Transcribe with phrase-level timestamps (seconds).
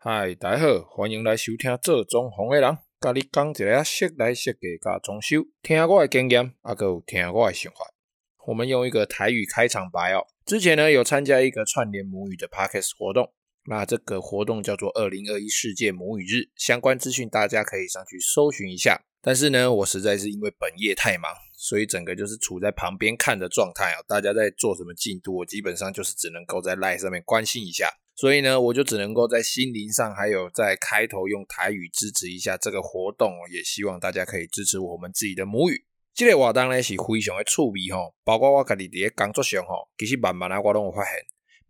[0.00, 7.78] 嗨，大家好，欢迎来收听做装潢的人，甲你讲一下室内设计加装修，听我的经验，啊，还有听我的想法。
[8.46, 10.24] 我们用一个台语开场白哦。
[10.46, 13.32] 之前呢，有参加一个串联母语的 Podcast 活动，
[13.64, 19.02] 那这个活动叫做二零二一世界母语日，相关资讯大家可以上去搜寻一下。
[19.20, 23.98] 但是呢，我实在是因为本业太忙，所以整个就是处在旁边看的状态啊。
[24.06, 27.92] 大家在做什么进度，我基本上就是只能够在 Line 上面关心一下。
[28.18, 35.84] 所以呢，我就只能够在心灵上，还有在开头用台语支持一下这个活动，也希望大家可以支持我们自己的母语。
[36.12, 41.12] 这个活动呢是非常的趣味吼，包括我家己伫个工作上吼，其实慢慢啊我拢有发现，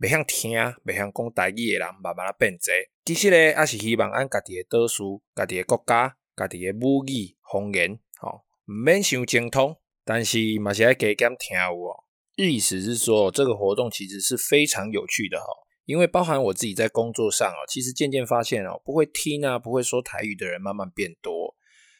[0.00, 0.52] 袂晓听、
[0.86, 2.72] 袂晓讲台语的人慢慢啊变侪。
[3.04, 5.02] 其实呢，也是希望按家己的导师、
[5.34, 12.04] 家己的国家、家己的母语方言，吼，唔免想精通，但是嘛是爱加减听有哦。
[12.36, 15.67] 意思是说，这个活动其实是非常有趣的吼。
[15.88, 21.56] 因为包含我自己在工作上哦，其实渐渐发现哦，不会听啊，不会说台语的人慢慢变多，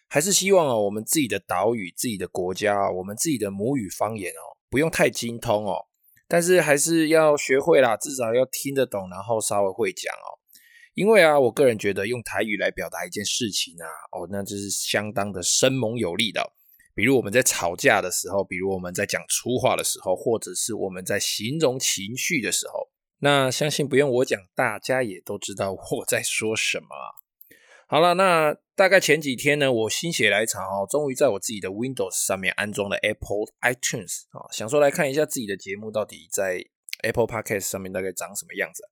[0.09, 5.87] 还是希望哦，我们自己的岛屿、自己的国家，我们自己的母语方言哦，不用太精通哦，
[6.29, 10.37] 但是还是要学会啦，至少要听得懂，然后稍微会讲哦。
[10.93, 16.53] 因为啊，我个人觉得用台语来表达一件事情啊，哦，那就是相当的生猛有力的。
[16.95, 22.87] 比如我们在吵架的时候，比如我们在讲粗话的时候，或者是我们在形容情绪的时候。
[23.21, 26.87] 那相信不用我讲，大家也都知道我在说什么。
[27.89, 36.63] 好了，那大概前几天呢，我心血来潮哦，终于在我自己的 Windows 上面安装了 Apple iTunes 啊，想说来看一下自己的节目到底在
[37.03, 38.85] Apple Podcast 上面大概长什么样子。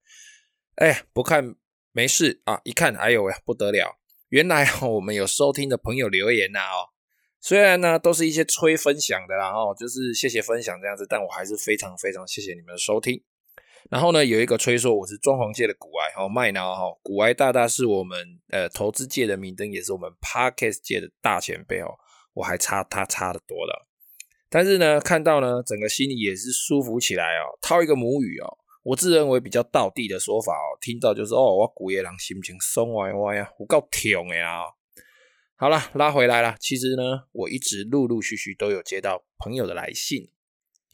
[0.76, 1.54] 哎，不看
[1.92, 3.98] 没事啊，一看哎呦喂，不得了，
[4.30, 6.90] 原来我们有收听的朋友留言呐哦，
[7.40, 13.22] 虽然呢都是一些催分享的啦哦，就是谢谢分享这样子，但我还是非常非常谢谢你们的收听。
[13.90, 21.94] 然后呢，有一个吹说我是装潢界的股癌，哦，麦闹哈，股癌大大是我们呃投资界的明灯，也是我们 Podcast 界的大前辈哦，
[22.34, 23.86] 我还差他差得多了。
[24.48, 27.58] 但是呢，看到呢，整个心里也是舒服起来哦。
[27.60, 34.62] 套一个母语哦，我自认为比较道地的说法哦，听到就是哦，我古野人心情松歪歪呀，我够甜的呀。
[35.56, 36.56] 好了，拉回来了。
[36.58, 40.28] 其实呢，我一直陆陆续续都有接到朋友的来信。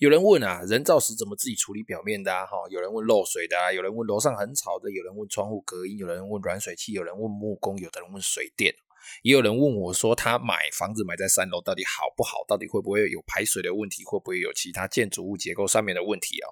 [0.02, 2.44] 有人问啊，人造石怎么自己处理表面的啊？
[2.44, 8.74] 哈，有人问漏水的啊，有人问楼上很吵的，有人问窗户隔音，有人问软水器，有人问木工，有的人问水电，
[9.22, 12.38] 也有人问我说，他买房子买在三楼到底好不好？
[12.48, 14.02] 到底会不会有排水的问题？
[14.04, 16.50] 会不会有其他建筑物结构上面的问题啊？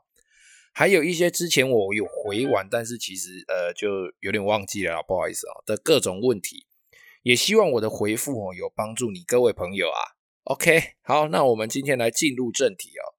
[0.72, 3.88] 还有一些之前我有回完，但是其实呃就
[4.20, 6.68] 有点忘记了，不好意思啊的各种问题，
[7.24, 10.14] 也希望我的回复哦有帮助你各位朋友啊。
[10.44, 13.18] OK，好，那我们今天来进入正题哦。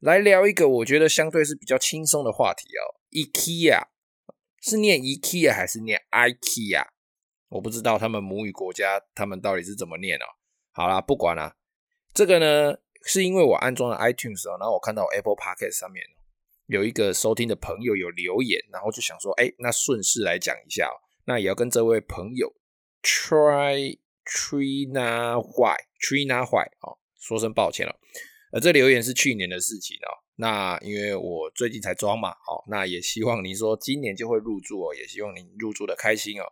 [0.00, 3.00] 来聊一个我觉得相对是比较轻松的话题哦。
[3.10, 3.82] IKEA
[4.60, 6.86] 是念 IKEA 还是念 IKEA？
[7.48, 10.26] 我不知道他们母语国家他们到底是怎么念哦。
[10.70, 11.56] 好啦，不管啦，
[12.12, 16.04] 这个呢是因为我安装了 iTunes 哦，然后我看到 Apple Podcast 上面
[16.66, 20.94] 有一个收听的朋友有留言，然后就想说，哎，那顺势来讲一下哦。
[21.24, 22.54] 那也要跟这位朋友
[23.02, 27.98] Try Trina White Trina White 哦，说声抱歉了。
[28.52, 36.44] 而这留言是去年的事情哦，那因为我最近才装嘛，哦，那也希望您说今年就会入住哦，也希望您入住的开心哦。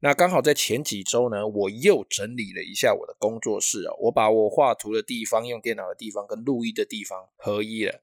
[0.00, 8.02] 那刚好在前几周呢，我又整理了一下我的工作室哦，我把我画图的地方、用电脑的地方跟录音的地方合一了。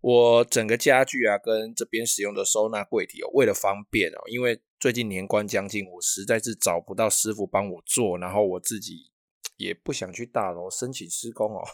[0.00, 9.10] 我整个家具啊，跟这边使用的收纳柜体哦，为了方便哦，因为最近年关将近，我实在是找不到师傅帮我做，然后我自己
[9.56, 11.64] 也不想去大楼申请施工哦。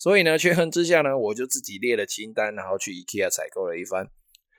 [0.00, 4.10] 所以呢，权衡之下呢，我就自己列了清单，然后去 IKEA 采购了一番。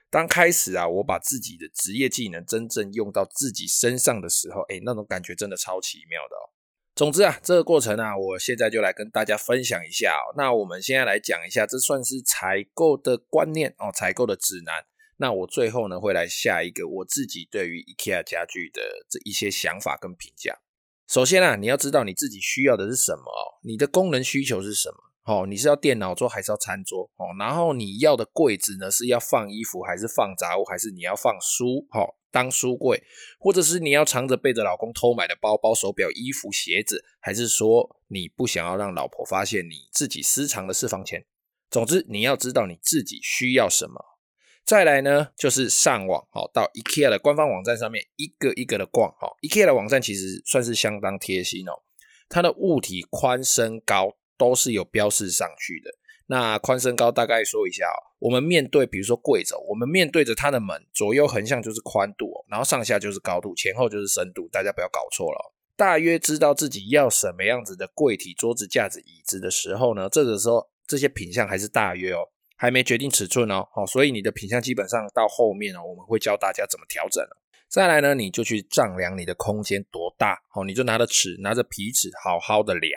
[0.08, 6.54] 当开始啊，我把自己的职业技能真正用到自己身上的时候，哎，那种感觉真的超奇妙的哦。
[6.94, 10.30] 总之啊，这个过程啊，我现在就来跟大家分享一下哦。
[10.36, 14.84] 那我们现在来讲一下，这算是采购的观念哦，采购的指南。
[15.16, 20.60] 那我最后呢，会来下一个我自己对于 IKEA 家具的这一些想法跟评价。
[21.08, 25.11] 首先啊，你要知道你自己需要的是什么哦，你的功能需求是什么？
[25.24, 27.04] 哦，你是要电脑桌还是要餐桌？
[27.16, 31.86] 哦，然后你要的柜子呢，是要放衣服还是放杂物，还是你要放书？
[31.92, 33.00] 哦，当书柜，
[33.38, 41.24] 或者是你要藏着背着老公偷买的包包、手表、衣服、鞋子，还是说你不想要让老婆发现你自己私藏的私房钱？
[41.70, 44.18] 总之，你要知道你自己需要什么。
[44.64, 49.08] 再来呢，就是上网，哦，到 IKEA 的官方网站上面一个一个的逛。
[49.20, 51.82] 哦，IKEA 的网站其实算是相当贴心哦，
[52.28, 54.16] 它的物体宽、深、高。
[54.42, 55.90] 都是有标示上去的，
[56.26, 65.44] 那宽身高大概说一下哦，我们面对比如说柜子，我们面对着它的门，左右横向就是宽度，然后上下就是高度，前后就是深度，大家不要搞错了哦。
[65.76, 73.68] 大约知道自己要什么样子的柜体、桌子、架子、椅子的时候呢，这个时候这些品相还是大约哦，还没决定尺寸哦。
[73.72, 77.24] 好，所以你的品相基本上到后面哦，我们会教大家怎么调整。
[77.68, 82.92] 再来呢，你就去丈量你的空间多大，好，你就拿着尺，拿着皮尺，好好的量。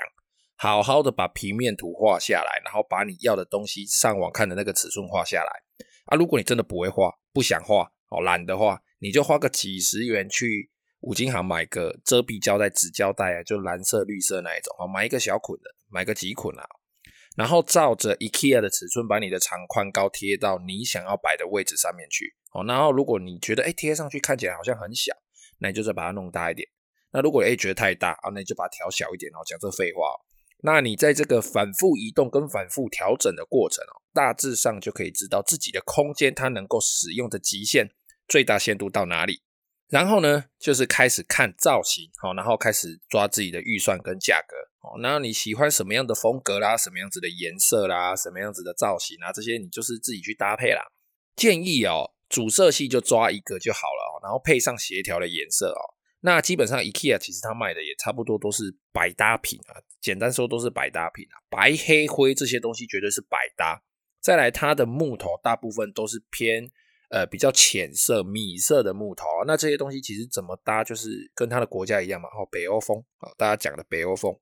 [0.58, 5.52] 好好的把平面图画下来，然后把你要的东西上网看的那个尺寸画下来
[6.06, 6.16] 啊！
[6.16, 10.72] 如果你真的不会画，不想画，哦，懒得画，你就花个几十元去
[11.02, 16.66] 五金行买个遮蔽胶带、纸胶带啊，就蓝色、绿色那一种哦，买一个小捆的，买个几捆啊，
[17.36, 22.64] 然后照着 IKEA 的尺寸，把你的长宽高贴到你想要摆的位置上面去哦。
[22.64, 25.14] 然后如果你觉得哎贴上去看起来好像很小，
[25.60, 26.66] 那你就再把它弄大一点。
[27.12, 29.44] 那如果哎觉得太大啊，那你就把它调小一点哦。
[29.46, 30.16] 讲这废话。
[30.66, 37.92] 那你在这个反复移动跟反复调整的过程哦，大致上就可以知道自己的空间它能够使用的极限
[38.28, 39.44] 最大限度到哪里。
[39.88, 50.82] 然后呢，就是开始看造型，好，然后开始抓自己的预算跟价格，哦，那你喜欢什么样的风格啦，什么样子的颜色啦，什么样子的造型啊，这些你就是自己去搭配啦。
[51.36, 55.94] 建议哦，主色系就抓一个就好了哦，然后配上协调的颜色哦。
[56.22, 63.84] 那基本上 IKEA 其实它卖的也差不多都是百搭品啊，简单说都是百搭品啊，白黑灰这些东西绝对是百搭。
[64.22, 66.68] 再来它的木头大部分都是偏
[67.12, 74.36] 呃比较浅色米色的木头啊，那这些东西其实怎么搭就是跟它的国家一样嘛，哦，北欧风啊，大家讲的北欧风。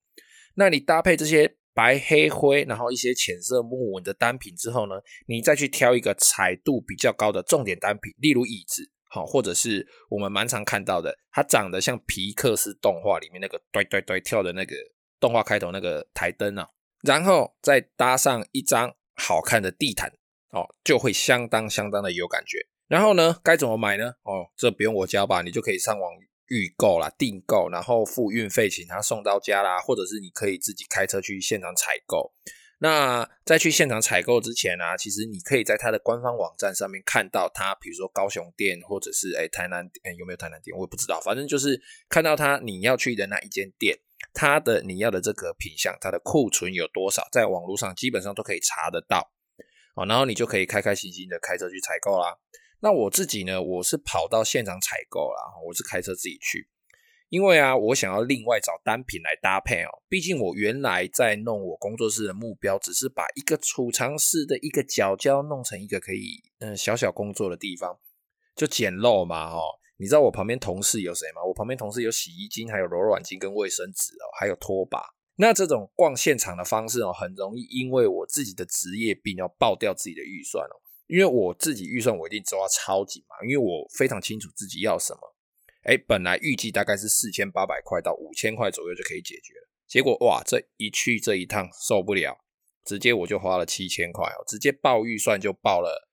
[0.56, 4.96] 那你搭配这些白黑灰，然后一些浅色木纹的单品之后呢，
[5.28, 8.90] 你再去挑一个彩度比较高的重点单品，例如椅子。
[9.14, 14.76] 好，或者是我们蛮常看到的，它长得像皮克斯动画里面那个对对对跳的那个
[15.20, 16.68] 动画开头那个台灯啊，
[17.04, 20.12] 然后再搭上一张好看的地毯，
[20.50, 22.66] 哦，就会相当相当的有感觉。
[22.88, 24.16] 然后呢，该怎么买呢？
[24.24, 26.12] 哦，这不用我教吧，你就可以上网
[26.48, 32.34] 预购啦，订购，然后付运费，请他送到家啦，或者是你可以自己开车去现场采购。
[32.84, 43.98] 那在去现场采购之前、啊，其实你可以在它的官方网站上面看到它，比如说高雄店或者是哎台南店，有没有台南店我也不知道，反正就是看到它你要去的那一间店，
[44.34, 49.32] 它的你要的这个品相，它的库存有多少，在网络上基本上都可以查得到，
[49.96, 52.38] 哦，然后你就可以开开心心的开车去采购啦。
[52.82, 56.68] 那我自己呢，我是跑到现场采购啦，我是开车自己去。
[57.34, 59.90] 因为啊，我想要另外找单品来搭配哦。
[60.08, 67.98] 毕竟我原来在弄我工作室的目标，只是把一个储藏室的一个角角弄成一个可以嗯小小工作的地方，
[68.56, 69.64] 就简陋嘛哦。
[69.98, 71.44] 你知道我旁边同事有谁吗？
[71.44, 75.02] 我旁边同事有洗衣机，还有柔软巾跟卫生纸哦，还有拖把。
[75.38, 80.78] 那这种逛现场的方式哦，很容易因为我自己的职业病要爆掉自己的预算哦。
[81.08, 85.33] 因为我自己预算我一定抓超紧嘛，因为我非常清楚自己要什么。
[85.84, 92.38] 哎，本来预计大概是四千八百块到五千块左右就可以解决了，结果哇，这一去这一趟受不了，
[92.86, 96.08] 直接我就花了七千块哦，直接爆预算就爆了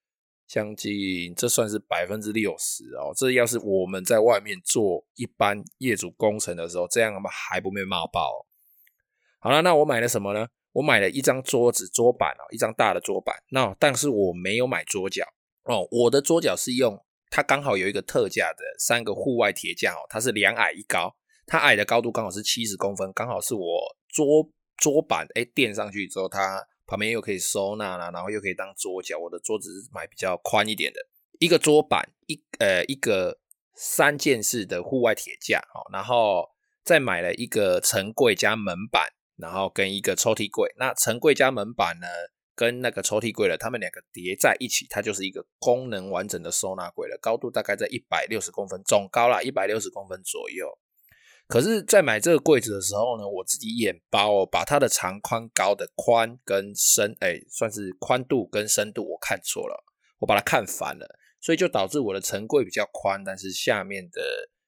[0.48, 3.12] 将近，这算是百分之六十哦。
[3.16, 8.44] 这要是我们在外面做一般业主工程的时候，这样他妈还不被骂爆？
[9.38, 10.48] 好了，那我买了什么呢？
[10.72, 13.36] 我买了一张桌子桌板哦，一张大的桌板。
[13.50, 15.24] 那但是我没有买桌脚
[15.62, 17.00] 哦，我的桌脚是用。
[17.30, 21.14] 它刚好有一个特价的三个户外铁架哦，它是两矮一高，
[21.46, 29.16] 它矮的高度刚好是七十公分，刚好是我桌桌板哎垫上去之后，它旁边又可以收纳啦，然后又可以当桌脚。
[29.16, 31.00] 我的桌子是买比较宽一点的，
[31.38, 33.38] 一个桌板一呃一个
[33.74, 36.50] 三件式的户外铁架哦，然后
[36.82, 40.74] 再买了一个层柜加门板，然后跟一个抽屉柜。
[40.78, 42.08] 那层柜加门板呢？
[42.54, 47.18] 跟那个抽屉柜了，它们两个叠在一起，它就是一个功能完整的收纳柜了。
[47.20, 50.66] 高度大概在一百六十公分，总高啦一百六十公分左右。
[51.48, 59.84] 可是，在买这个柜子的时候呢，我自己眼包哦，把它的长宽高的宽跟深，哎，算是宽度跟深度我看错了，
[60.20, 64.22] 我把它看反了，所以就导致我的层柜比较宽，但是下面的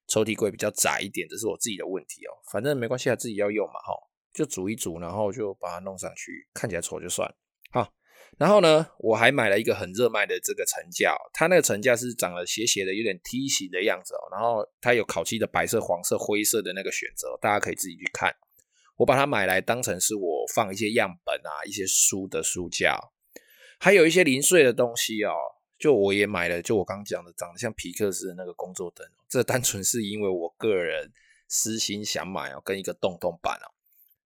[0.07, 2.35] 抽屉柜比较窄一点，这是我自己的问题哦。
[2.51, 3.93] 反正没关系啊，自己要用嘛，哈，
[4.33, 7.33] 就组一组，然后就把它弄上去，看起来丑就算。
[7.73, 7.91] 好，
[8.37, 14.29] 然后呢，我还买了一个很热卖的这个层架，它那个层架是长得斜斜的，有点梯形的样子哦。
[14.31, 18.33] 然后它有烤漆的白色、黄色、灰色的那个选择，大家可以自己去看。
[18.97, 22.95] 我把它买来当成是我放一些样本啊、一些书的书架，
[23.79, 25.33] 还有一些零碎的东西哦。
[25.79, 31.11] 就我也买了，就我刚讲的，长得像皮克斯的那个工作灯，这单纯是因为我个人
[31.49, 33.72] 私心想买哦，跟一个洞洞板哦。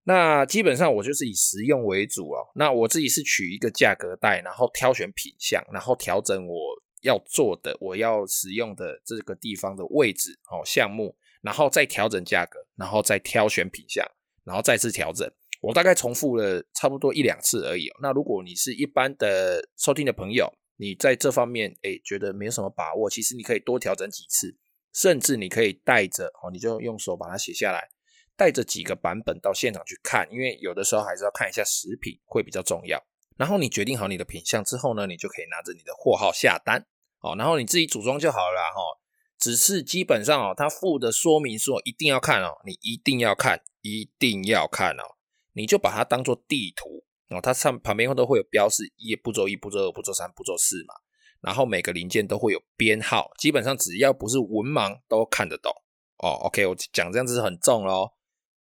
[0.05, 2.47] 那基本上我就是以实用为主哦。
[2.55, 6.55] 那我自己是取一个价格带，然后挑选品项，然后调整我
[7.03, 14.07] 要做的、我要使用的这个地方的位置哦项目，然后再调整价格，然后再挑选品项，
[14.45, 15.31] 然后再次调整。
[15.63, 17.97] 我大概重复了差不多一两次而已哦。
[18.03, 24.55] 那如果你是一般的收听的朋友，你在这方面诶觉得没有什么把握，其实你可以多调整几次，
[24.93, 27.89] 甚至你可以带着哦，你就用手把它写下来。
[28.37, 33.03] 带着几个版本到现场去看，因为有的时候还是要看一下食品会比较重要。
[33.37, 36.87] 然后你决定好你的品相之后呢，你就可以拿着你的货号下单
[37.21, 39.01] 哦，然后你自己组装就好了哈。
[39.39, 45.17] 只是基本上哦，它附的说明书一定要看哦，你一定要看，一定要看哦。
[45.53, 50.95] 你就把它当做地图哦，它上旁边都会有标示一步骤一、步骤二、步骤三、步骤四嘛。
[51.41, 55.71] 然后每个零件都会有编号，基本上只要不是文盲都看得懂
[56.19, 56.31] 哦。
[56.47, 58.13] OK，我讲这样子是很重喽。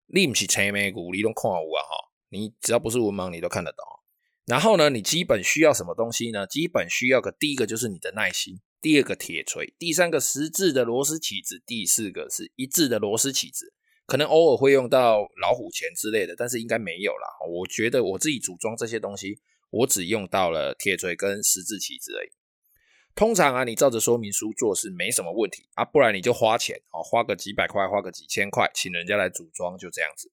[0.07, 2.11] 你不是青梅骨，你都看有啊哈！
[2.29, 3.85] 你只要不是文盲，你都看得懂。
[4.45, 6.45] 然后呢，你基本需要什么东西呢？
[6.45, 13.73] 基本需要个第一个就是你的耐心，第二个铁锤，第三个十字的螺丝起子，第四个是一致的螺丝起子。
[14.05, 17.27] 可能偶尔会用到老虎钳之类的，但是应该没有啦。
[17.49, 22.29] 我觉得我自己组装这些东西，我只用到了铁锤跟十字起子而已。
[23.15, 30.31] 通常啊，你照着说明书做是没什么问题啊，不然你就花钱哦，花个几百块，花个几千块，请人家来组装，就这样子。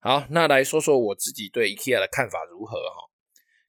[0.00, 3.10] 好，那来说说我自己对 IKEA 的看法如何哈？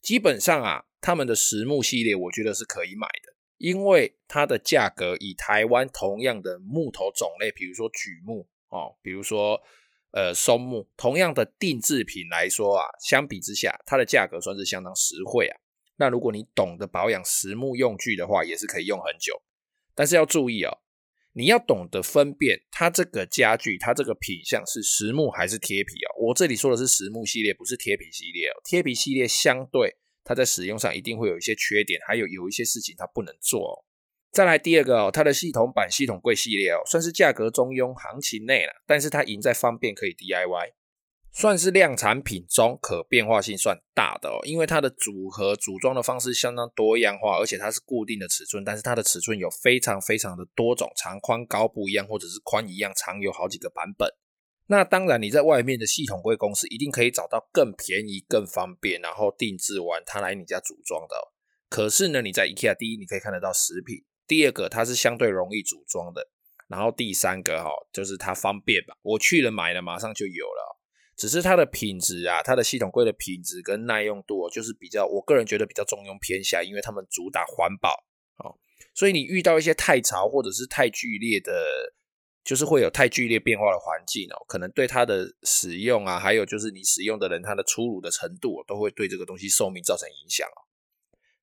[0.01, 9.59] 基本上啊，他们的实木系列我觉得是可以买的，因为它的价格以台湾同样的木头种类，比如说榉木哦，比如说
[10.11, 15.57] 呃松木，同样的定制品来说啊，相比之下，它的价格算是相当实惠啊。
[15.99, 19.41] 那如果你懂得保养实木用具的话，也是可以用很久。
[19.93, 20.79] 但是要注意哦，
[21.33, 26.27] 你要懂得分辨它这个家具，它这个品相是实木还是贴皮哦。
[26.27, 28.61] 我这里说的是实木系列，不是贴皮系列哦。
[28.63, 33.83] 贴皮系列相对它在使用上一定会有一些缺点，还有有一些事情它不能做哦。
[34.31, 40.71] 再来第二个哦，它的系统板、系统柜系列哦，算是价格中庸，行情内了，但是它赢在方便可以 DIY。
[41.39, 54.13] 算是量产品中可变化性算大的哦，因为它的组合组装的方式相当多样化，而且它是固定的尺寸，但是它的尺寸有非常非常的多种，长宽高不一样，或者是宽一样，长有好几个版本。
[54.67, 61.15] 那当然你在外面的系统柜公司一定可以找到更便宜、更方便，然后定制完它来你家组装的。
[61.69, 66.27] 可是呢，你在 IKEA 第一你可以看得到实品，第二个它是相对容易组装的，
[66.67, 70.78] 然后第三个哈就是它方便吧，我去了买了马上就有了。
[71.19, 78.05] 只是它的品质啊，它的系统柜的品质跟耐用度哦，就是比较，我个人觉得比较中庸偏下，因为他们主打环保
[78.37, 78.55] 哦，
[78.95, 81.51] 所以你遇到一些太潮或者是太剧烈的，
[82.45, 90.71] 就是会有太剧烈变化的环境哦，可能对它的使用啊，还有就是你使用的人他的出炉的程度，都会对这个东西寿命造成影响哦。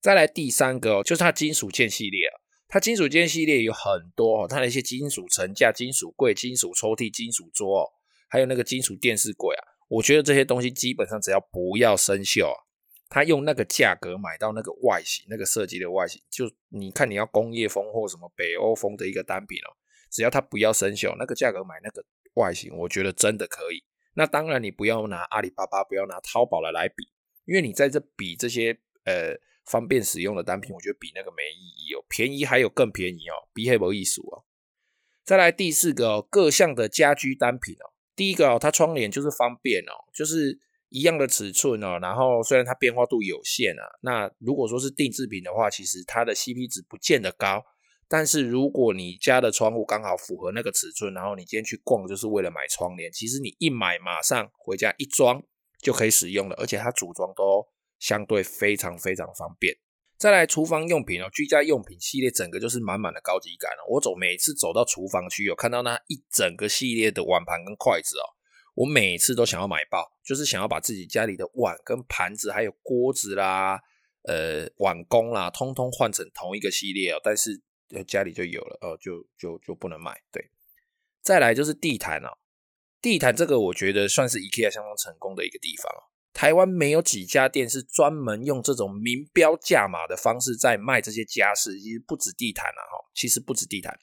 [0.01, 7.93] 再来第三个哦，就是它金属件系列啊，它金属件系列有很多哦，它的一些金属层架、金属柜、金属抽屉、金属桌。
[8.29, 12.59] 还有那个金属电视柜啊，我觉得这些东西基本上只要不要生锈啊，
[13.09, 19.71] 他用那个价格买到那个外形、那个设计的外形，就你看你要工业风或什么北欧风的一个单品哦，
[20.11, 22.05] 只要它不要生锈，那个价格买那个
[22.35, 23.85] 外形，我觉得真的可以。
[24.15, 27.09] 那当然你不要拿阿里巴巴，不要拿淘宝的来比，
[27.45, 34.45] 因为你在这比这些呃方便使用的单品，我觉得比那个没意义哦，便宜还有更便宜哦，比黑博艺术哦。
[35.25, 37.93] 再来第四个哦，各项的家居单品哦。
[38.17, 40.59] 第一个哦，它窗帘就是方便哦，就是
[40.89, 47.63] 一样的尺寸哦，然后虽然它变化度有限啊，那如果说是定制品的话，其实它的 CP 值不见得高，
[48.09, 55.43] 但是如果你家的窗户刚好符合那个尺寸，然后你今天去逛就是为了买窗帘，其实你一买马上回家一装
[55.83, 57.67] 就可以使用了，而且它组装都
[57.99, 59.77] 相对非常非常方便。
[60.19, 63.85] 再来厨房用品哦，居家用品系列整个就是满满的高级感哦。
[63.91, 68.25] 我走每次走到厨房区，有看到那一整个系列的碗盘跟筷子哦，
[68.75, 73.79] 我每次都想要买爆，就是想要把自己家里的碗跟盘子，还有锅子啦、
[74.23, 77.21] 呃碗工啦，通通换成同一个系列哦。
[77.23, 77.61] 但是
[78.07, 80.19] 家里就有了哦，就就就不能买。
[80.33, 80.51] 对，
[81.21, 82.39] 再来就是地毯哦，
[83.03, 86.16] 地毯这个我觉得算是 IKEA 相当成功的一个地方哦。
[86.37, 93.99] 台湾没有几家店是专门用这种明标价码的方式在卖这些家饰，其实不止地毯啊，哈，其实不止地毯，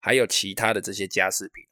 [0.00, 1.62] 还有其他的这些家饰品，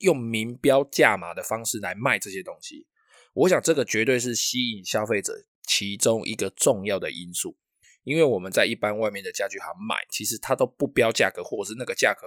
[0.00, 2.86] 用明标价码的方式来卖这些东西。
[3.32, 5.32] 我想这个绝对是吸引消费者
[5.66, 7.56] 其中一个重要的因素，
[8.02, 12.26] 因为我们在一般外面的家具行买，其实它都不标价格，或者是那个价格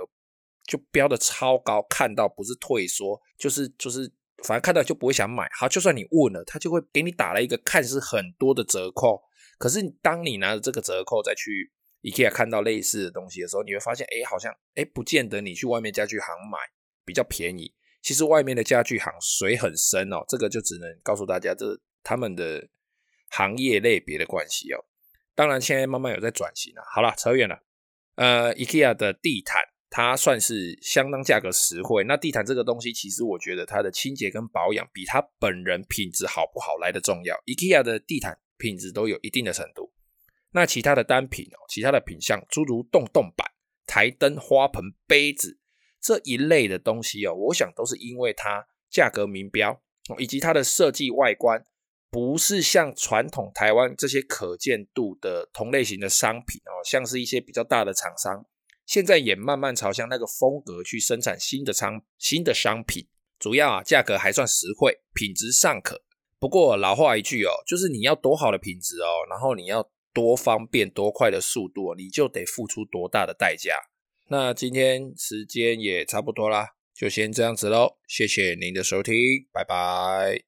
[0.66, 4.12] 就标的超高，看到不是退缩，就是就是
[4.44, 5.50] 反正看到就不会想买。
[5.54, 9.22] 好，就算你问了，他就会给你打了一个看似很多的折扣。
[9.58, 11.72] 可是当你拿着这个折扣再去
[12.04, 16.60] IKEA 看到类似的东西的时候，你会发现，哎，好像哎，不见得你去外面家具行买
[17.04, 17.74] 比较便宜。
[18.04, 21.66] 其实外面的家具行水很深哦，这个就只能告诉大家，这
[22.04, 22.68] 他们的
[23.30, 24.86] 行业类别的关系哦。
[25.36, 26.84] 当然，现在慢慢有在转型了。
[26.94, 27.60] 好了，扯远了。
[28.16, 29.62] 呃，IKEA 的地毯，
[29.98, 32.04] 它算是相当价格实惠。
[32.04, 37.36] 那地毯这个东西，其实我觉得它的清洁跟保养比它本人品质好不好来得重要。
[37.48, 39.92] IKEA 的地毯品质都有一定的程度。
[40.52, 43.50] 那其他的单品哦，其他的品相，诸如洞洞板、
[43.88, 45.58] 台灯、花盆、杯子
[46.00, 49.82] 这一类的东西哦，我想都是因为它价格明标，
[50.20, 51.66] 以及它的设计外观。
[52.12, 58.46] 不是像传统台湾这些可见度的同类型的商品哦，像是一些比较大的厂商，
[58.88, 63.08] 现在也慢慢朝向那个风格去生产新的商新的商品。
[63.38, 66.02] 主要啊，价格还算实惠，品质尚可。
[66.40, 73.76] 不过老话一句哦，就是你要多好的品质哦，然后你要多方便多快的速度，你就得付出多大的代价。
[74.30, 77.98] 那今天时间也差不多啦，就先这样子喽。
[78.08, 79.14] 谢谢您的收听，
[79.52, 80.48] 拜拜。